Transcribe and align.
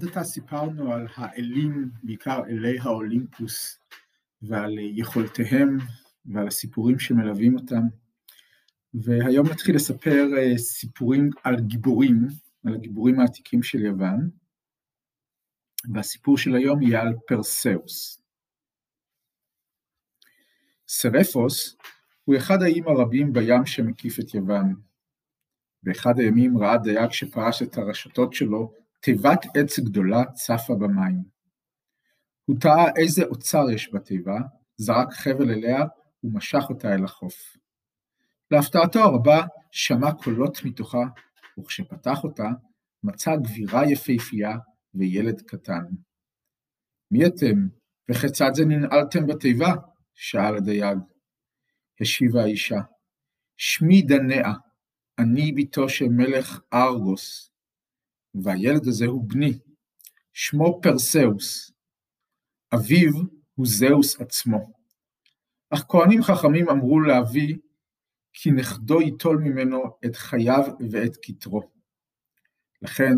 עד 0.00 0.08
עתה 0.08 0.24
סיפרנו 0.24 0.92
על 0.92 1.06
האלים, 1.14 1.90
בעיקר 2.02 2.42
אלי 2.44 2.78
האולימפוס, 2.78 3.78
ועל 4.42 4.78
יכולותיהם 4.78 5.78
ועל 6.24 6.46
הסיפורים 6.46 6.98
שמלווים 6.98 7.56
אותם. 7.58 7.82
והיום 8.94 9.46
נתחיל 9.46 9.74
לספר 9.74 10.26
אה, 10.38 10.58
סיפורים 10.58 11.30
על 11.44 11.60
גיבורים, 11.60 12.26
על 12.66 12.74
הגיבורים 12.74 13.20
העתיקים 13.20 13.62
של 13.62 13.84
יוון, 13.84 14.30
והסיפור 15.94 16.38
של 16.38 16.54
היום 16.54 16.82
יהיה 16.82 17.02
על 17.02 17.14
פרסאוס. 17.26 18.22
סרפוס 20.88 21.76
הוא 22.24 22.36
אחד 22.36 22.62
האיים 22.62 22.88
הרבים 22.88 23.32
בים 23.32 23.66
שמקיף 23.66 24.20
את 24.20 24.34
יוון. 24.34 24.74
באחד 25.82 26.18
הימים 26.18 26.58
ראה 26.58 26.78
דייג 26.78 27.10
שפרש 27.10 27.62
את 27.62 27.78
הרשתות 27.78 28.32
שלו, 28.32 28.79
תיבת 29.00 29.46
עץ 29.56 29.78
גדולה 29.78 30.24
צפה 30.32 30.74
במים. 30.74 31.22
הוא 32.44 32.56
טעה 32.60 32.84
איזה 32.96 33.22
אוצר 33.24 33.70
יש 33.70 33.90
בתיבה, 33.94 34.38
זרק 34.76 35.12
חבל 35.12 35.50
אליה 35.50 35.84
ומשך 36.24 36.62
אותה 36.68 36.94
אל 36.94 37.04
החוף. 37.04 37.56
להפתעתו 38.50 39.00
הרבה 39.00 39.46
שמע 39.70 40.12
קולות 40.12 40.58
מתוכה, 40.64 41.04
וכשפתח 41.58 42.24
אותה 42.24 42.48
מצא 43.02 43.36
גבירה 43.36 43.90
יפהפייה 43.90 44.56
וילד 44.94 45.40
קטן. 45.40 45.84
מי 47.10 47.26
אתם, 47.26 47.68
וכיצד 48.10 48.50
זה 48.54 48.64
ננעלתם 48.64 49.26
בתיבה? 49.26 49.74
שאל 50.14 50.56
הדייג. 50.56 50.98
השיבה 52.00 52.42
האישה, 52.42 52.80
שמי 53.56 54.02
דנאה, 54.02 54.52
אני 55.18 55.52
בתו 55.52 55.88
של 55.88 56.08
מלך 56.08 56.60
ארגוס, 56.74 57.49
והילד 58.34 58.86
הזה 58.86 59.06
הוא 59.06 59.28
בני, 59.28 59.58
שמו 60.32 60.80
פרסאוס, 60.82 61.72
אביו 62.74 63.12
הוא 63.54 63.66
זהוס 63.66 64.20
עצמו. 64.20 64.72
אך 65.70 65.84
כהנים 65.88 66.22
חכמים 66.22 66.68
אמרו 66.68 67.00
לאבי, 67.00 67.58
כי 68.32 68.50
נכדו 68.50 69.00
ייטול 69.00 69.38
ממנו 69.38 69.82
את 70.04 70.16
חייו 70.16 70.64
ואת 70.90 71.16
כתרו. 71.22 71.70
לכן 72.82 73.14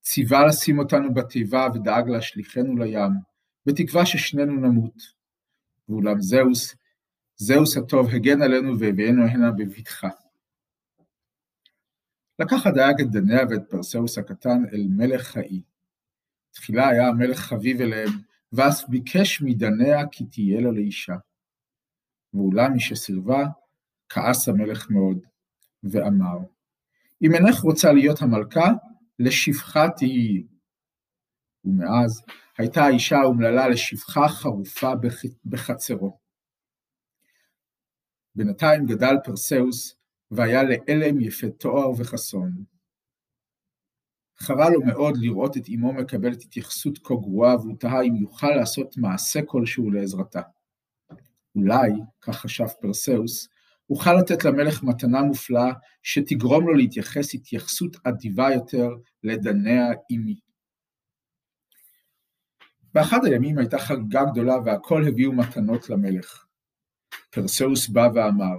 ציווה 0.00 0.46
לשים 0.46 0.78
אותנו 0.78 1.14
בתיבה 1.14 1.68
ודאג 1.74 2.08
להשליכנו 2.08 2.76
לים, 2.76 3.12
בתקווה 3.66 4.06
ששנינו 4.06 4.52
נמות. 4.52 5.22
ואולם 5.88 6.20
זהוס, 6.20 6.74
זהוס 7.36 7.76
הטוב 7.76 8.08
הגן 8.08 8.42
עלינו 8.42 8.78
והביאנו 8.78 9.26
הנה 9.26 9.50
בבטחה. 9.50 10.08
לקח 12.42 12.66
הדייג 12.66 13.00
את 13.00 13.10
דניה 13.10 13.40
ואת 13.50 13.62
פרסאוס 13.70 14.18
הקטן 14.18 14.62
אל 14.72 14.86
מלך 14.90 15.22
חאי. 15.22 15.62
תחילה 16.50 16.88
היה 16.88 17.08
המלך 17.08 17.38
חביב 17.38 17.80
אליהם, 17.80 18.10
ואף 18.52 18.88
ביקש 18.88 19.42
מדניה 19.42 20.06
כי 20.12 20.24
תהיה 20.24 20.60
לו 20.60 20.72
לאישה. 20.72 21.16
ואולם 22.34 22.74
משסירבה, 22.74 23.44
כעס 24.08 24.48
המלך 24.48 24.90
מאוד, 24.90 25.18
ואמר, 25.84 26.38
אם 27.22 27.34
אינך 27.34 27.60
רוצה 27.60 27.92
להיות 27.92 28.22
המלכה, 28.22 28.68
לשפחה 29.18 29.88
תהיי. 29.96 30.46
ומאז 31.64 32.22
הייתה 32.58 32.84
האישה 32.84 33.16
האומללה 33.16 33.68
לשפחה 33.68 34.28
חרופה 34.28 34.92
בחצרו. 35.44 36.18
בינתיים 38.34 38.86
גדל 38.86 39.14
פרסאוס, 39.24 40.01
והיה 40.36 40.62
לאלם 40.62 41.20
יפה 41.20 41.50
תואר 41.50 41.90
וחסון. 41.90 42.52
חרה 44.38 44.70
לו 44.70 44.80
מאוד 44.80 45.16
לראות 45.16 45.56
את 45.56 45.62
אמו 45.74 45.92
מקבלת 45.92 46.42
התייחסות 46.42 46.98
כה 46.98 47.14
גרועה, 47.14 47.56
והוא 47.56 47.76
תהה 47.78 48.02
אם 48.02 48.16
יוכל 48.16 48.50
לעשות 48.50 48.96
מעשה 48.96 49.40
כלשהו 49.46 49.90
לעזרתה. 49.90 50.40
אולי, 51.54 51.90
כך 52.20 52.36
חשב 52.36 52.66
פרסאוס, 52.80 53.48
אוכל 53.90 54.14
לתת 54.14 54.44
למלך 54.44 54.82
מתנה 54.82 55.22
מופלאה 55.22 55.72
שתגרום 56.02 56.66
לו 56.66 56.74
להתייחס 56.74 57.34
התייחסות 57.34 57.96
אדיבה 58.04 58.48
יותר 58.54 58.88
לדניה 59.22 59.86
אמי. 60.12 60.40
באחד 62.94 63.24
הימים 63.24 63.58
הייתה 63.58 63.78
חגיגה 63.78 64.24
גדולה 64.24 64.56
והכל 64.64 65.02
הביאו 65.08 65.32
מתנות 65.32 65.90
למלך. 65.90 66.46
פרסאוס 67.30 67.88
בא 67.88 68.08
ואמר, 68.14 68.56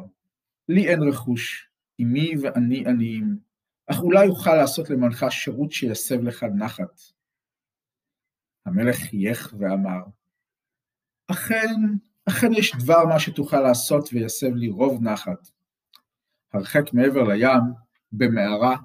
לי 0.70 0.90
אין 0.90 1.04
רכוש, 1.04 1.73
אמי 2.02 2.34
ואני 2.42 2.88
עניים, 2.88 3.38
אך 3.88 4.00
אולי 4.00 4.28
אוכל 4.28 4.56
לעשות 4.56 4.90
למנחה 4.90 5.32
שירות 5.32 5.72
שיסב 5.72 6.24
לך 6.24 6.44
נחת. 6.44 7.02
המלך 8.66 8.96
חייך 8.96 9.54
ואמר, 9.60 10.02
אכן, 11.32 11.76
אכן 12.26 12.54
יש 12.54 12.76
דבר 12.84 13.06
מה 13.06 13.20
שתוכל 13.20 13.60
לעשות 13.60 14.10
ויסב 14.14 14.56
לי 14.56 14.68
רוב 14.68 15.04
נחת. 15.04 15.48
הרחק 16.54 16.94
מעבר 16.94 17.24
לים, 17.24 17.62
במערה, 18.12 18.78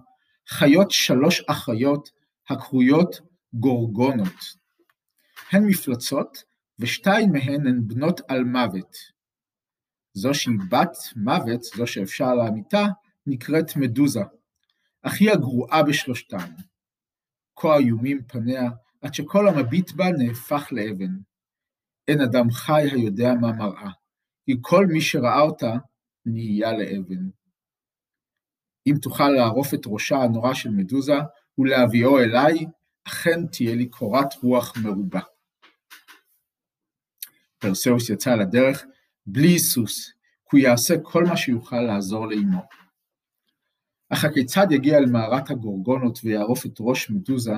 חיות 0.49 0.91
שלוש 0.91 1.41
אחיות 1.41 2.11
הקרויות 2.49 3.21
גורגונות. 3.53 4.59
הן 5.53 5.67
מפלצות, 5.67 6.45
ושתיים 6.79 7.33
מהן 7.33 7.67
הן 7.67 7.81
בנות 7.87 8.21
על 8.29 8.45
מוות. 8.45 8.97
זו 10.19 10.35
שהיא 10.35 10.59
בת 10.71 10.97
מוות, 11.17 11.63
זו 11.63 11.87
שאפשר 11.87 12.35
להמיתה, 12.35 12.85
נקראת 13.27 13.77
מדוזה, 13.77 14.21
אך 15.03 15.21
היא 15.21 15.31
הגרועה 15.31 15.83
בשלושתן. 15.83 16.53
כה 17.57 17.77
איומים 17.77 18.23
פניה, 18.23 18.71
עד 19.03 19.15
שכל 19.15 19.49
המביט 19.49 19.93
בה 19.93 20.05
נהפך 20.19 20.69
לאבן. 20.73 21.11
אין 22.09 22.21
אדם 22.21 22.51
חי 22.51 22.83
היודע 22.93 23.35
מה 23.41 23.53
מראה, 23.53 23.91
כי 24.45 24.53
כל 24.61 24.87
מי 24.87 25.01
שראה 25.01 25.41
אותה 25.41 25.73
נהיה 26.27 26.73
לאבן. 26.73 27.29
אם 28.87 28.95
תוכל 29.03 29.29
לערוף 29.29 29.75
את 29.75 29.83
ראשה 29.87 30.17
הנורא 30.17 30.55
של 30.55 30.71
מדוזה 30.71 31.17
ולהביאו 31.59 32.19
אליי, 32.19 32.67
אכן 33.05 33.47
תהיה 33.47 33.75
לי 33.75 33.89
קורת 33.89 34.35
רוח 34.43 34.77
מרובה. 34.83 35.21
פרסאוס 37.59 38.11
יצא 38.11 38.35
לדרך 38.35 38.85
בלי 39.31 39.49
היסוס, 39.49 40.13
כי 40.51 40.57
הוא 40.57 40.61
יעשה 40.61 40.95
כל 41.03 41.25
מה 41.25 41.37
שיוכל 41.37 41.81
לעזור 41.81 42.27
לאמו. 42.27 42.63
אך 44.09 44.25
הכיצד 44.25 44.67
יגיע 44.71 44.99
אל 44.99 45.07
מערת 45.07 45.51
הגורגונות 45.51 46.19
ויערוף 46.25 46.67
את 46.67 46.77
ראש 46.81 47.11
מדוזה, 47.11 47.55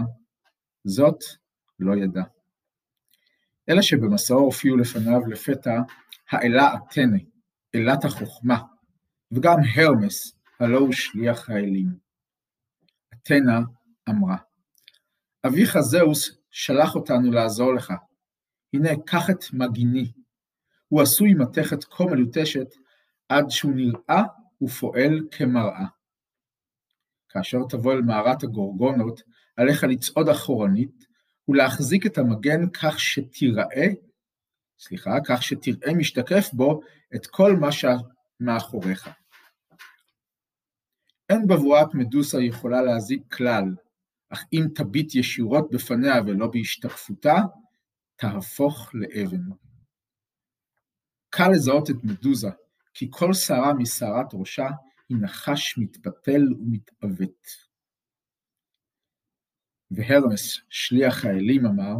זאת 0.84 1.18
לא 1.78 1.96
ידע. 1.96 2.22
אלא 3.68 3.82
שבמסעו 3.82 4.38
הופיעו 4.38 4.76
לפניו 4.76 5.26
לפתע 5.26 5.80
האלה 6.30 6.74
אתנה, 6.74 7.18
אלת 7.74 8.04
החוכמה, 8.04 8.62
וגם 9.32 9.56
הרמס, 9.74 10.38
הלא 10.60 10.78
הוא 10.78 10.92
שליח 10.92 11.50
האלים. 11.50 11.88
אתנה 13.14 13.60
אמרה, 14.08 14.36
אביך 15.46 15.78
זהוס 15.80 16.36
שלח 16.50 16.94
אותנו 16.94 17.32
לעזור 17.32 17.74
לך. 17.74 17.92
הנה, 18.74 18.88
קח 19.06 19.30
את 19.30 19.44
מגיני. 19.52 20.12
הוא 20.90 21.02
עשוי 21.02 21.34
מתכת 21.34 21.84
כה 21.84 22.04
מלוטשת, 22.04 22.74
עד 23.28 23.50
שהוא 23.50 23.72
נראה 23.74 24.22
ופועל 24.62 25.20
כמראה. 25.30 25.86
כאשר 27.28 27.58
תבוא 27.68 27.92
אל 27.92 28.02
מערת 28.02 28.42
הגורגונות, 28.42 29.22
עליך 29.56 29.84
לצעוד 29.84 30.28
אחורנית, 30.28 31.06
ולהחזיק 31.48 32.06
את 32.06 32.18
המגן 32.18 32.70
כך 32.72 33.00
שתיראה, 33.00 33.86
סליחה, 34.78 35.10
כך 35.26 35.42
שתראה 35.42 35.94
משתקף 35.94 36.50
בו 36.52 36.80
את 37.14 37.26
כל 37.26 37.56
מה 37.56 37.68
שמאחוריך. 37.72 39.08
אין 41.28 41.46
בבואת 41.46 41.94
מדוסה 41.94 42.40
יכולה 42.40 42.82
להזיק 42.82 43.34
כלל, 43.34 43.64
אך 44.30 44.44
אם 44.52 44.66
תביט 44.74 45.14
ישירות 45.14 45.70
בפניה 45.70 46.14
ולא 46.26 46.46
בהשתקפותה, 46.46 47.36
תהפוך 48.16 48.90
לאבן. 48.94 49.69
קל 51.30 51.48
לזהות 51.54 51.90
את 51.90 52.04
מדוזה, 52.04 52.50
כי 52.94 53.06
כל 53.10 53.32
שערה 53.34 53.74
משערת 53.74 54.26
ראשה 54.32 54.68
היא 55.08 55.16
נחש 55.20 55.78
מתפתל 55.78 56.42
ומתעוות. 56.60 57.70
והרמס, 59.90 60.58
שליח 60.68 61.24
האלים, 61.24 61.66
אמר, 61.66 61.94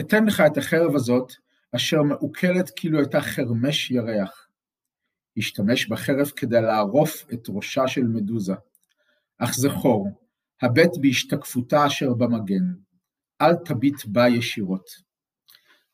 אתן 0.00 0.24
לך 0.24 0.42
את 0.52 0.56
החרב 0.56 0.94
הזאת, 0.94 1.32
אשר 1.76 2.02
מעוקלת 2.02 2.70
כאילו 2.76 2.98
הייתה 2.98 3.20
חרמש 3.20 3.90
ירח. 3.90 4.48
השתמש 5.36 5.88
בחרב 5.88 6.26
כדי 6.36 6.60
לערוף 6.60 7.24
את 7.32 7.44
ראשה 7.48 7.88
של 7.88 8.04
מדוזה. 8.04 8.54
אך 9.38 9.54
זכור, 9.54 10.08
הבט 10.62 10.90
בהשתקפותה 11.00 11.86
אשר 11.86 12.14
במגן, 12.14 12.64
אל 13.40 13.54
תביט 13.64 14.04
בה 14.06 14.28
ישירות. 14.28 15.07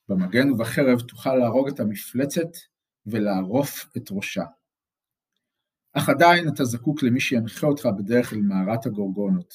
במגן 0.09 0.51
ובחרב 0.51 1.01
תוכל 1.01 1.35
להרוג 1.35 1.69
את 1.69 1.81
המפלצת 1.81 2.49
ולערוף 3.07 3.87
את 3.97 4.09
ראשה. 4.11 4.45
אך 5.93 6.09
עדיין 6.09 6.49
אתה 6.49 6.65
זקוק 6.65 7.03
למי 7.03 7.21
שינחה 7.21 7.67
אותך 7.67 7.89
בדרך 7.99 8.33
אל 8.33 8.39
מערת 8.39 8.87
הגורגונות. 8.87 9.55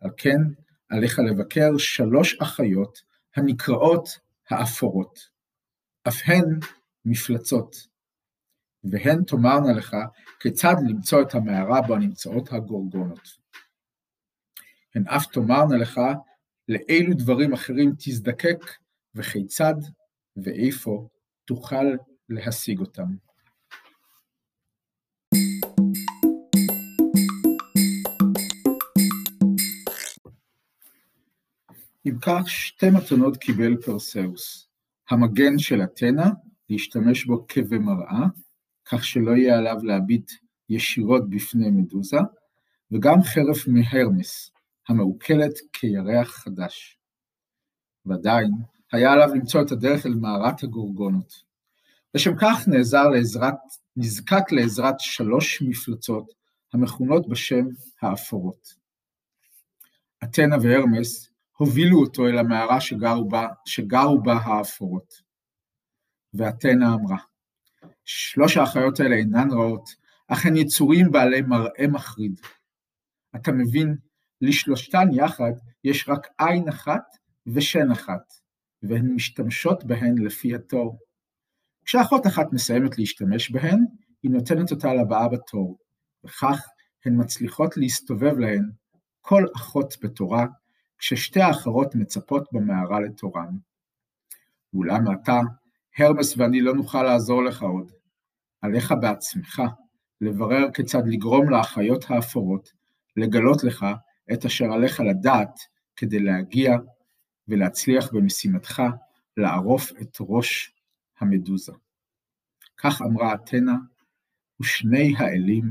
על 0.00 0.10
כן, 0.16 0.40
עליך 0.88 1.18
לבקר 1.18 1.70
שלוש 1.78 2.36
אחיות 2.42 3.02
הנקראות 3.36 4.08
האפורות, 4.50 5.18
אף 6.08 6.16
הן 6.24 6.58
מפלצות, 7.04 7.76
והן 8.84 9.24
תאמרנה 9.24 9.72
לך 9.72 9.96
כיצד 10.40 10.74
למצוא 10.88 11.22
את 11.22 11.34
המערה 11.34 11.82
בה 11.82 11.96
נמצאות 11.96 12.52
הגורגונות. 12.52 13.28
הן 14.94 15.08
אף 15.08 15.26
תאמרנה 15.26 15.76
לך 15.76 16.00
לאילו 16.68 17.14
דברים 17.14 17.52
אחרים 17.52 17.92
תזדקק 17.98 18.58
וכיצד 19.18 19.74
ואיפה 20.36 21.08
תוכל 21.44 21.84
להשיג 22.28 22.80
אותם. 22.80 23.06
אם 32.06 32.18
כך, 32.20 32.48
שתי 32.48 32.86
מתנות 32.90 33.36
קיבל 33.36 33.76
פרסאוס, 33.76 34.68
המגן 35.10 35.58
של 35.58 35.82
אתנה, 35.82 36.30
להשתמש 36.70 37.24
בו 37.24 37.46
כבמראה, 37.48 38.26
כך 38.84 39.04
שלא 39.04 39.30
יהיה 39.30 39.58
עליו 39.58 39.76
להביט 39.82 40.30
ישירות 40.68 41.30
בפני 41.30 41.70
מדוזה, 41.70 42.16
וגם 42.92 43.22
חרף 43.22 43.68
מהרמס, 43.68 44.50
המעוקלת 44.88 45.52
כירח 45.72 46.28
חדש. 46.28 46.98
ועדיין, 48.06 48.50
היה 48.92 49.12
עליו 49.12 49.28
למצוא 49.34 49.62
את 49.62 49.72
הדרך 49.72 50.06
אל 50.06 50.14
מערת 50.14 50.62
הגורגונות. 50.62 51.32
לשם 52.14 52.32
כך 52.40 52.68
נעזר 52.68 53.08
לעזרת, 53.08 53.54
נזקק 53.96 54.52
לעזרת 54.52 54.94
שלוש 54.98 55.62
מפלצות 55.62 56.32
המכונות 56.72 57.28
בשם 57.28 57.66
האפורות. 58.02 58.74
אתנה 60.24 60.56
והרמס 60.62 61.30
הובילו 61.56 62.00
אותו 62.00 62.26
אל 62.26 62.38
המערה 62.38 62.80
שגרו 62.80 63.28
בה, 63.28 63.46
שגרו 63.64 64.22
בה 64.22 64.32
האפורות. 64.32 65.14
ואתנה 66.34 66.94
אמרה, 66.94 67.16
שלוש 68.04 68.56
האחיות 68.56 69.00
האלה 69.00 69.16
אינן 69.16 69.50
רעות, 69.50 69.90
אך 70.28 70.46
הן 70.46 70.56
יצורים 70.56 71.10
בעלי 71.10 71.40
מראה 71.40 71.86
מחריד. 71.88 72.40
אתה 73.36 73.52
מבין, 73.52 73.96
לשלושתן 74.40 75.08
יחד 75.12 75.52
יש 75.84 76.08
רק 76.08 76.26
עין 76.38 76.68
אחת 76.68 77.02
ושן 77.46 77.90
אחת, 77.90 78.32
והן 78.82 79.14
משתמשות 79.14 79.84
בהן 79.84 80.18
לפי 80.18 80.54
התור. 80.54 80.98
כשאחות 81.84 82.26
אחת 82.26 82.52
מסיימת 82.52 82.98
להשתמש 82.98 83.50
בהן, 83.50 83.84
היא 84.22 84.30
נותנת 84.30 84.70
אותה 84.70 84.94
לבאה 84.94 85.28
בתור, 85.28 85.78
וכך 86.24 86.66
הן 87.04 87.20
מצליחות 87.20 87.76
להסתובב 87.76 88.38
להן, 88.38 88.70
כל 89.20 89.44
אחות 89.56 89.94
בתורה, 90.02 90.46
כששתי 90.98 91.40
האחרות 91.40 91.94
מצפות 91.94 92.48
במערה 92.52 93.00
לתורן. 93.00 93.56
אולם 94.74 95.04
אתה, 95.12 95.40
הרמס 95.98 96.36
ואני 96.36 96.60
לא 96.60 96.74
נוכל 96.74 97.02
לעזור 97.02 97.44
לך 97.44 97.62
עוד. 97.62 97.92
עליך 98.62 98.94
בעצמך 99.00 99.62
לברר 100.20 100.70
כיצד 100.74 101.02
לגרום 101.06 101.50
לאחיות 101.50 102.04
האפורות 102.08 102.72
לגלות 103.16 103.64
לך 103.64 103.86
את 104.32 104.44
אשר 104.44 104.64
עליך 104.64 105.00
לדעת 105.00 105.60
כדי 105.96 106.18
להגיע 106.18 106.76
ולהצליח 107.48 108.12
במשימתך 108.12 108.82
לערוף 109.36 109.92
את 110.02 110.16
ראש 110.20 110.74
המדוזה. 111.20 111.72
כך 112.76 113.02
אמרה 113.02 113.34
אתנה, 113.34 113.76
ושני 114.60 115.14
האלים 115.18 115.64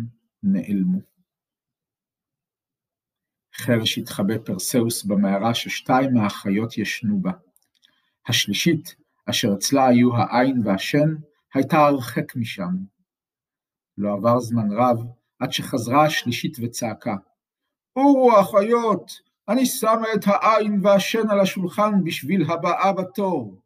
נעלמו. 0.44 1.00
חרש 3.54 3.98
התחבא 3.98 4.38
פרסאוס 4.46 5.04
במערה 5.04 5.54
ששתיים 5.54 6.14
מהאחיות 6.14 6.78
ישנו 6.78 7.20
בה. 7.22 7.32
השלישית, 8.28 8.96
אשר 9.26 9.54
אצלה 9.54 9.88
היו 9.88 10.16
העין 10.16 10.62
והשן, 10.66 11.16
הייתה 11.54 11.78
הרחק 11.78 12.36
משם. 12.36 12.76
לא 13.98 14.14
עבר 14.14 14.40
זמן 14.40 14.72
רב 14.72 14.98
עד 15.40 15.52
שחזרה 15.52 16.06
השלישית 16.06 16.58
וצעקה, 16.62 17.16
אורו 17.96 18.32
אחיות, 18.42 19.22
אני 19.50 19.66
שמה 19.66 20.08
את 20.16 20.24
העין 20.26 20.80
והשן 20.84 21.30
על 21.30 21.40
השולחן 21.40 22.04
בשביל 22.04 22.44
הבאה 22.52 22.94
בתור. 22.94 23.62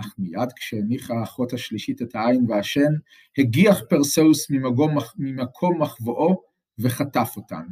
אך 0.00 0.14
מיד 0.18 0.52
כשהניחה 0.56 1.14
האחות 1.14 1.52
השלישית 1.52 2.02
את 2.02 2.14
העין 2.14 2.50
והשן, 2.50 2.92
הגיח 3.38 3.76
פרסאוס 3.88 4.50
ממקום, 4.50 4.96
ממקום 5.18 5.82
מחבואו 5.82 6.42
וחטף 6.78 7.32
אותן. 7.36 7.66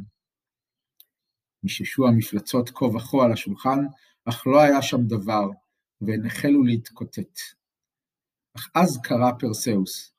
מיששו 1.63 2.07
המפלצות 2.07 2.69
כה 2.69 2.85
וכה 2.85 3.25
על 3.25 3.31
השולחן, 3.31 3.79
אך 4.25 4.47
לא 4.47 4.61
היה 4.61 4.81
שם 4.81 5.01
דבר, 5.07 5.47
והן 6.01 6.25
החלו 6.25 6.63
להתקוטט. 6.63 7.39
אך 8.57 8.69
אז 8.75 8.99
קרא 9.03 9.31
פרסאוס, 9.39 10.13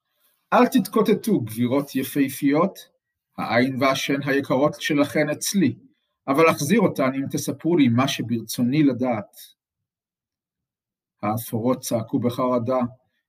אל 0.53 0.67
תתקוטטו, 0.67 1.41
גבירות 1.41 1.97
יפהפיות, 1.97 2.79
העין 3.39 3.83
והשן 3.83 4.23
היקרות 4.23 4.81
שלכן 4.81 5.31
אצלי, 5.31 5.79
אבל 6.31 6.51
אחזיר 6.51 6.81
אותן 6.81 7.11
אם 7.15 7.25
תספרו 7.31 7.77
לי 7.77 7.89
מה 7.89 8.09
שברצוני 8.09 8.83
לדעת. 8.83 9.37
האפורות 11.23 11.81
צעקו 11.81 12.19
בחרדה, 12.19 12.79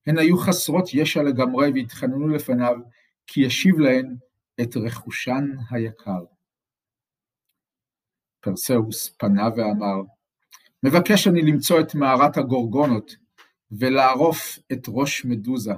הן 0.08 0.18
היו 0.18 0.38
חסרות 0.38 0.90
ישע 0.94 1.24
לגמרי 1.24 1.72
והתחננו 1.74 2.28
לפניו, 2.28 2.76
כי 3.28 3.42
ישיב 3.42 3.80
להן 3.80 4.16
את 4.62 4.78
רכושן 4.78 5.48
היקר. 5.70 6.24
פרסאוס 8.40 9.10
פנה 9.10 9.50
ואמר, 9.56 10.02
מבקש 10.84 11.28
אני 11.28 11.42
למצוא 11.42 11.80
את 11.80 11.96
מערת 11.96 12.38
הגורגונות 12.38 13.16
ולערוף 13.72 14.60
את 14.72 14.86
ראש 14.88 15.26
מדוזה. 15.26 15.74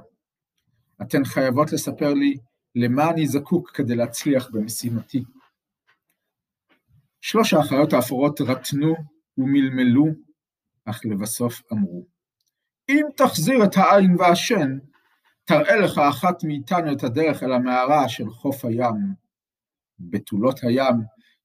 אתן 1.01 1.25
חייבות 1.25 1.71
לספר 1.71 2.13
לי 2.13 2.37
למה 2.75 3.11
אני 3.11 3.27
זקוק 3.27 3.71
כדי 3.71 3.95
להצליח 3.95 4.49
במשימתי. 4.51 5.23
שלוש 7.25 7.53
האחיות 7.53 7.93
האפורות 7.93 8.41
רטנו 8.41 8.95
ומלמלו, 9.37 10.05
אך 10.85 11.01
לבסוף 11.05 11.61
אמרו, 11.73 12.05
אם 12.89 13.05
תחזיר 13.17 13.63
את 13.63 13.77
העין 13.77 14.15
והשן, 14.19 14.77
תראה 15.45 15.75
לך 15.75 15.97
אחת 15.97 16.43
מאיתנו 16.43 16.93
את 16.93 17.03
הדרך 17.03 17.43
אל 17.43 17.51
המערה 17.53 18.09
של 18.09 18.29
חוף 18.29 18.65
הים. 18.65 19.13
בתולות 19.99 20.63
הים, 20.63 20.95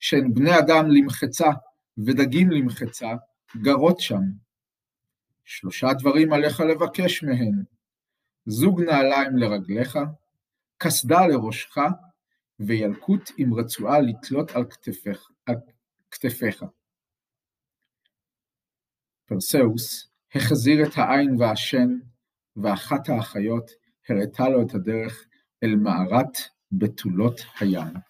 שהן 0.00 0.34
בני 0.34 0.58
אדם 0.58 0.90
למחצה 0.90 1.50
ודגים 1.98 2.50
למחצה, 2.50 3.10
גרות 3.56 4.00
שם. 4.00 4.22
שלושה 5.44 5.92
דברים 5.92 6.32
עליך 6.32 6.60
לבקש 6.60 7.24
מהן, 7.24 7.62
זוג 8.46 8.80
נעליים 8.80 9.36
לרגליך, 9.36 9.98
קסדה 10.78 11.26
לראשך, 11.26 11.78
וילקוט 12.60 13.30
עם 13.36 13.54
רצועה 13.54 14.00
לתלות 14.00 14.50
על 14.50 14.64
כתפיך. 14.70 15.28
על 15.46 15.54
כתפיך. 16.10 16.64
פרסאוס 19.26 20.10
החזיר 20.34 20.86
את 20.86 20.92
העין 20.96 21.36
והשן, 21.38 21.88
ואחת 22.56 23.08
האחיות 23.08 23.70
הראתה 24.08 24.48
לו 24.48 24.62
את 24.62 24.74
הדרך 24.74 25.26
אל 25.62 25.74
מערת 25.76 26.38
בתולות 26.72 27.40
הים. 27.60 28.07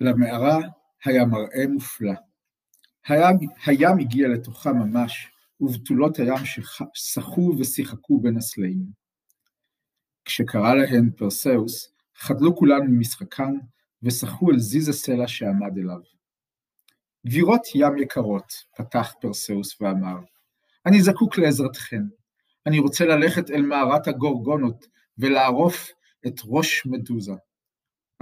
למערה 0.00 0.58
היה 1.04 1.24
מראה 1.24 1.66
מופלא. 1.68 2.12
הים, 3.06 3.36
הים 3.66 3.98
הגיע 3.98 4.28
לתוכה 4.28 4.72
ממש, 4.72 5.28
ובתולות 5.60 6.18
הים 6.18 6.44
ששחו 6.44 7.54
ושיחקו 7.58 8.20
בין 8.20 8.36
הסלעים. 8.36 8.86
כשקרא 10.24 10.74
להן 10.74 11.10
פרסאוס, 11.16 11.92
חדלו 12.16 12.56
כולן 12.56 12.86
ממשחקן, 12.86 13.54
ושחו 14.02 14.50
אל 14.50 14.58
זיז 14.58 14.88
הסלע 14.88 15.28
שעמד 15.28 15.78
אליו. 15.78 16.00
גבירות 17.26 17.62
ים 17.74 17.98
יקרות, 17.98 18.52
פתח 18.76 19.14
פרסאוס 19.20 19.80
ואמר, 19.80 20.16
אני 20.86 21.02
זקוק 21.02 21.38
לעזרתכן. 21.38 22.02
אני 22.66 22.78
רוצה 22.78 23.04
ללכת 23.04 23.50
אל 23.50 23.62
מערת 23.62 24.08
הגורגונות 24.08 24.86
ולערוף 25.18 25.88
את 26.26 26.40
ראש 26.44 26.86
מדוזה. 26.86 27.32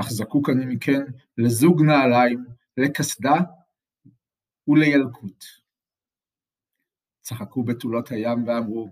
אך 0.01 0.11
זקוק 0.11 0.51
אני 0.51 0.75
מכן 0.75 1.01
לזוג 1.39 1.83
נעליים, 1.83 2.45
לקסדה 2.77 3.35
ולילקוט. 4.69 5.45
צחקו 7.21 7.63
בתולות 7.63 8.11
הים 8.11 8.49
ואמרו, 8.49 8.89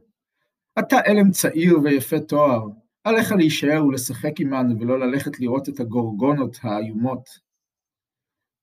אתה 0.79 0.97
אלם 1.07 1.31
צעיר 1.31 1.79
ויפה 1.85 2.17
תואר, 2.29 2.67
עליך 3.05 3.33
להישאר 3.33 3.87
ולשחק 3.87 4.41
עמנו 4.41 4.81
ולא 4.81 4.99
ללכת 5.01 5.41
לראות 5.41 5.69
את 5.69 5.81
הגורגונות 5.81 6.57
האיומות. 6.63 7.29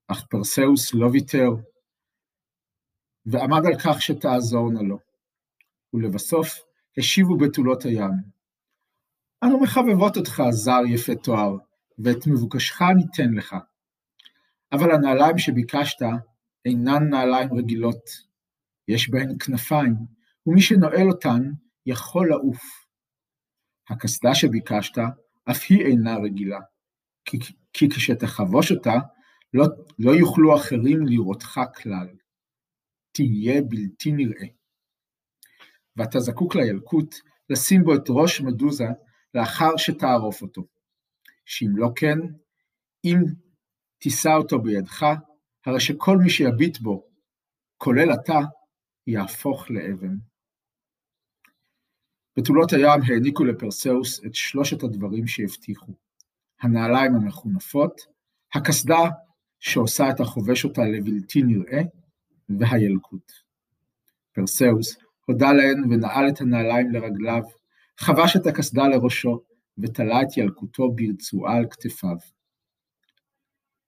אך 0.07 0.25
פרסאוס 0.29 0.93
לא 0.93 1.05
ויתר, 1.05 1.49
ועמד 3.25 3.65
על 3.65 3.79
כך 3.79 4.01
שתעזורנה 4.01 4.81
לו. 4.81 4.97
ולבסוף 5.93 6.47
השיבו 6.97 7.37
בתולות 7.37 7.83
הים. 7.83 8.11
אנו 9.43 9.59
מחבבות 9.59 10.17
אותך, 10.17 10.43
זר 10.49 10.81
יפה 10.87 11.15
תואר, 11.15 11.55
ואת 11.99 12.27
מבוקשך 12.27 12.81
ניתן 12.81 13.33
לך. 13.33 13.55
אבל 14.71 14.91
הנעליים 14.91 15.37
שביקשת 15.37 16.05
אינן 16.65 17.09
נעליים 17.09 17.53
רגילות, 17.53 18.09
יש 18.87 19.09
בהן 19.09 19.37
כנפיים, 19.39 19.95
ומי 20.47 20.61
שנועל 20.61 21.09
אותן 21.09 21.41
יכול 21.85 22.29
לעוף. 22.29 22.85
הקסדה 23.89 24.35
שביקשת, 24.35 24.97
אף 25.51 25.65
היא 25.69 25.85
אינה 25.85 26.15
רגילה, 26.17 26.59
כי, 27.25 27.37
כי 27.73 27.89
כשתחבוש 27.89 28.71
אותה, 28.71 28.93
לא, 29.53 29.65
לא 29.99 30.11
יוכלו 30.11 30.55
אחרים 30.55 31.05
לראותך 31.05 31.59
כלל. 31.75 32.07
תהיה 33.11 33.61
בלתי 33.61 34.11
נראה. 34.11 34.47
ואתה 35.97 36.19
זקוק 36.19 36.55
לילקוט, 36.55 37.15
לשים 37.49 37.83
בו 37.83 37.95
את 37.95 38.03
ראש 38.09 38.41
מדוזה 38.41 38.87
לאחר 39.33 39.77
שתערוף 39.77 40.41
אותו. 40.41 40.72
שאם 41.45 41.77
לא 41.77 41.89
כן, 41.95 42.19
אם 43.05 43.17
תישא 43.97 44.33
אותו 44.37 44.59
בידך, 44.59 45.05
הרי 45.65 45.79
שכל 45.79 46.17
מי 46.17 46.29
שיביט 46.29 46.79
בו, 46.79 47.07
כולל 47.77 48.13
אתה, 48.13 48.39
יהפוך 49.07 49.71
לאבן. 49.71 50.15
בתולות 52.37 52.73
הים 52.73 53.01
העניקו 53.07 53.43
לפרסאוס 53.43 54.25
את 54.25 54.35
שלושת 54.35 54.83
הדברים 54.83 55.27
שהבטיחו, 55.27 55.93
הנעליים 56.61 57.15
המחונפות, 57.15 58.01
הקסדה 58.53 59.09
שעושה 59.59 60.09
את 60.09 60.19
החובש 60.19 60.65
אותה 60.65 60.81
לבלתי 60.81 61.41
נראה, 61.41 61.81
והילקוט. 62.49 63.31
פרסאוס 64.33 64.97
הודה 65.25 65.53
להן 65.53 65.83
ונעל 65.89 66.29
את 66.29 66.41
הנעליים 66.41 66.91
לרגליו, 66.91 67.41
חבש 67.97 68.35
את 68.35 68.47
הקסדה 68.47 68.87
לראשו, 68.87 69.43
ותלה 69.77 70.21
את 70.21 70.37
ילקוטו 70.37 70.91
ברצועה 70.91 71.57
על 71.57 71.65
כתפיו. 71.69 72.17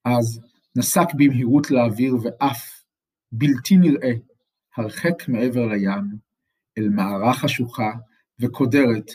אז 0.06 0.42
נסק 0.76 1.08
במהירות 1.14 1.72
לאוויר 1.72 2.16
ועף, 2.24 2.84
בלתי 3.32 3.78
נראה, 3.78 4.12
הרחק 4.78 5.28
מעבר 5.28 5.66
לים, 5.66 6.18
אל 6.78 6.90
מערה 6.90 7.34
חשוכה 7.34 7.92
וקודרת, 8.40 9.12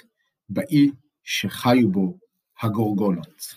באי 0.49 0.91
שחיו 1.25 1.91
בו 1.91 2.19
הגורגונות. 2.63 3.55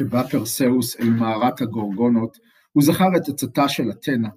כשבא 0.00 0.22
פרסאוס 0.30 1.00
אל 1.00 1.10
מערת 1.10 1.60
הגורגונות, 1.60 2.38
הוא 2.72 2.82
זכר 2.82 3.08
את 3.16 3.28
עצתה 3.28 3.68
של 3.68 3.90
אתנה, 3.90 4.28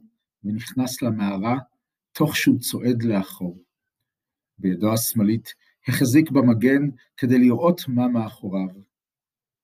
ונכנס 0.44 1.02
למערה, 1.02 1.58
תוך 2.12 2.38
שהוא 2.38 2.60
צועד 2.60 3.04
לאחור. 3.04 3.58
בידו 4.58 4.94
השמאלית 4.94 5.54
החזיק 5.88 6.32
במגן 6.32 6.82
כדי 7.18 7.40
לראות 7.40 7.82
מה 7.88 8.08
מאחוריו. 8.08 8.68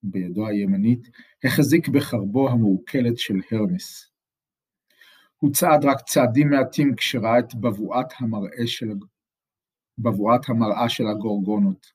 בידו 0.04 0.48
הימנית 0.48 1.08
החזיק 1.44 1.88
בחרבו 1.88 2.50
המעוקלת 2.50 3.18
של 3.18 3.36
הרמס. 3.52 4.12
הוא 5.38 5.52
צעד 5.54 5.86
רק 5.86 6.02
צעדים 6.02 6.50
מעטים 6.50 6.96
כשראה 6.96 7.40
את 7.40 7.56
בבואת 7.56 8.08
המראה 8.20 8.68
של, 8.68 8.90
בבואת 9.98 10.50
המראה 10.50 10.90
של 10.90 11.08
הגורגונות. 11.08 11.92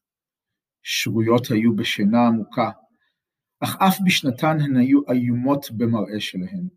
שרויות 0.83 1.51
היו 1.51 1.77
בשינה 1.77 2.27
עמוקה, 2.27 2.71
אך 3.61 3.77
אף 3.81 3.99
בשנתן 4.05 4.61
הן 4.61 4.77
היו 4.77 5.01
איומות 5.11 5.71
במראה 5.71 6.21
שלהן. 6.21 6.69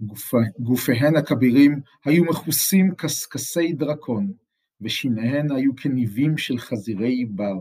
גופ... 0.00 0.32
גופיהן 0.58 1.16
הכבירים 1.16 1.80
היו 2.04 2.24
מכוסים 2.24 2.94
קשקשי 2.94 3.72
דרקון, 3.72 4.32
ושיניהן 4.80 5.52
היו 5.52 5.76
כניבים 5.76 6.38
של 6.38 6.58
חזירי 6.58 7.24
בר. 7.24 7.60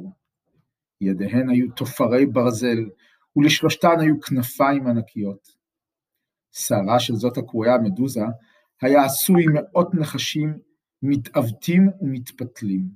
ידיהן 1.02 1.50
היו 1.50 1.72
תופרי 1.72 2.26
ברזל, 2.26 2.90
ולשלושתן 3.36 4.00
היו 4.00 4.22
כנפיים 4.22 4.88
ענקיות. 4.88 5.48
שערה 6.52 7.00
של 7.00 7.16
זאת 7.16 7.38
הקרויה 7.38 7.78
מדוזה 7.78 8.24
היה 8.82 9.06
עשוי 9.06 9.46
מאות 9.54 9.94
נחשים 9.94 10.60
מתעוותים 11.02 11.90
ומתפתלים. 12.02 12.90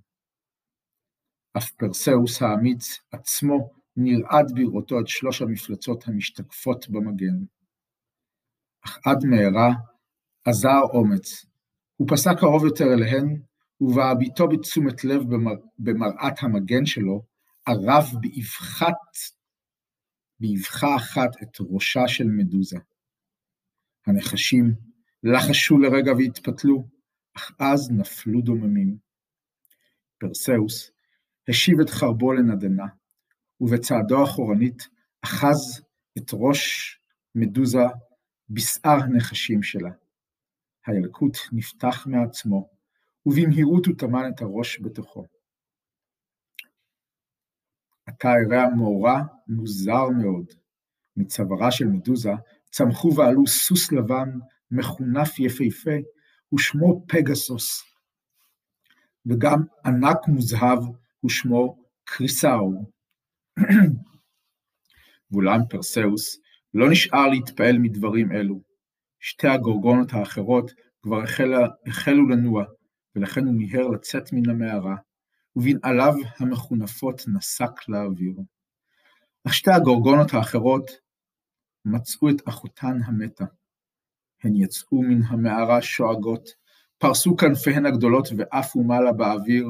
אף 1.58 1.72
פרסאוס 1.72 2.42
האמיץ 2.42 3.00
עצמו 3.12 3.83
נרעד 3.98 4.52
בראותו 4.56 5.00
את 5.00 5.08
שלוש 5.08 5.42
המפלצות 5.42 6.08
המשתקפות 6.08 6.90
במגן. 6.90 7.44
אך 8.86 9.00
עד 9.06 9.18
מהרה 9.26 9.70
עזר 10.46 10.82
אומץ, 10.94 11.46
הוא 11.96 12.08
פסק 12.12 12.32
קרוב 12.40 12.66
יותר 12.66 12.86
אליהן, 12.94 13.42
ובהביטו 13.82 14.48
בתשומת 14.48 15.04
לב 15.04 15.22
במר... 15.22 15.56
במראת 15.80 16.34
המגן 16.42 16.86
שלו, 16.86 17.26
ערב 17.66 18.06
באבחת, 18.22 19.18
באבחה 20.40 20.96
אחת 20.96 21.30
את 21.44 21.58
ראשה 21.60 22.08
של 22.08 22.28
מדוזה. 22.28 22.78
הנחשים 24.08 24.74
לחשו 25.24 25.78
לרגע 25.78 26.12
והתפתלו, 26.14 26.88
אך 27.38 27.52
אז 27.60 27.92
נפלו 27.92 28.42
דוממים. 28.42 28.98
פרסאוס 30.18 30.92
השיב 31.50 31.80
את 31.80 31.90
חרבו 31.90 32.34
לנדנה, 32.34 32.86
ובצעדו 33.64 34.22
האחורנית 34.22 34.88
אחז 35.22 35.82
את 36.18 36.32
ראש 36.34 37.00
מדוזה 37.36 37.84
בשאר 38.50 39.04
הנחשים 39.04 39.64
שלה. 39.64 39.90
הילקוט 40.86 41.38
נפתח 41.52 42.08
מעצמו, 42.08 42.70
ובמהירות 43.26 43.86
הוא 43.86 43.96
טמן 43.98 44.32
את 44.36 44.42
הראש 44.42 44.82
בתוכו. 44.82 45.26
עתה 48.06 48.30
הראה 48.30 48.70
מאורע 48.76 49.22
מוזר 49.48 50.10
מאוד. 50.10 50.46
מצווארה 51.18 51.72
של 51.72 51.86
מדוזה 51.86 52.32
צמחו 52.72 53.16
ועלו 53.16 53.48
סוס 53.48 53.92
לבן 53.92 54.30
מחונף 54.72 55.40
יפהפה, 55.40 55.98
ושמו 56.54 57.06
פגסוס, 57.08 57.84
וגם 59.26 59.64
ענק 59.86 60.28
מוזהב 60.28 60.80
ושמו 61.26 61.84
קריסאו. 62.04 62.93
ואולם 65.32 65.60
פרסאוס 65.70 66.40
לא 66.74 66.92
נשאר 66.92 67.28
להתפעל 67.28 67.78
מדברים 67.78 68.32
אלו. 68.32 68.62
שתי 69.20 69.48
הגורגונות 69.48 70.14
האחרות 70.14 70.72
כבר 71.02 71.24
החלה, 71.24 71.68
החלו 71.88 72.28
לנוע, 72.28 72.66
ולכן 73.16 73.46
הוא 73.46 73.54
מיהר 73.54 73.88
לצאת 73.88 74.34
מן 74.34 74.50
המערה, 74.50 74.96
ובנעליו 75.56 76.14
המחונפות 76.40 77.22
נסק 77.28 77.90
לאוויר. 77.90 78.34
אך 79.48 79.54
שתי 79.54 79.72
הגורגונות 79.72 80.34
האחרות 80.34 80.92
מצאו 81.86 82.30
את 82.30 82.48
אחותן 82.48 82.98
המתה. 83.06 83.46
הן 84.44 84.56
יצאו 84.56 85.02
מן 85.02 85.24
המערה 85.24 85.82
שואגות, 85.82 86.50
פרסו 86.98 87.38
כנפיהן 87.38 87.86
הגדולות 87.86 88.28
ועפו 88.38 88.84
מעלה 88.84 89.12
באוויר, 89.12 89.68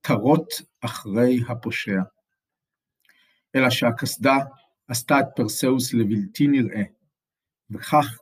תרות 0.00 0.48
אחרי 0.80 1.38
הפושע. 1.48 2.00
אלא 3.56 3.70
שהקסדה 3.70 4.36
עשתה 4.88 5.20
את 5.20 5.26
פרסאוס 5.36 5.94
לבלתי 5.94 6.46
נראה, 6.46 6.82
וכך 7.70 8.18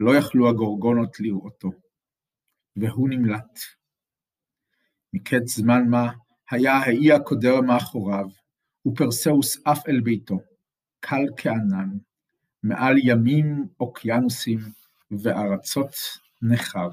לא 0.00 0.16
יכלו 0.16 0.48
הגורגונות 0.48 1.20
לראותו, 1.20 1.70
והוא 2.76 3.08
נמלט. 3.08 3.58
מקץ 5.12 5.56
זמן 5.56 5.88
מה 5.90 6.12
היה 6.50 6.72
האי 6.72 7.12
הקודר 7.12 7.60
מאחוריו, 7.60 8.26
ופרסאוס 8.86 9.58
עף 9.64 9.88
אל 9.88 10.00
ביתו, 10.00 10.40
קל 11.00 11.24
כענן, 11.36 11.88
מעל 12.62 12.94
ימים, 12.98 13.68
אוקיינוסים 13.80 14.58
וארצות 15.10 15.94
נכר. 16.42 16.88